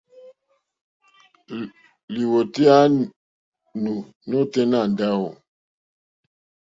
Lìwòtéyá 2.13 2.77
nù 3.83 3.93
nôténá 4.29 4.79
ndáwò. 4.91 5.29